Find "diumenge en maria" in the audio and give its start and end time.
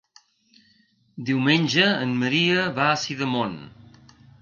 1.27-2.67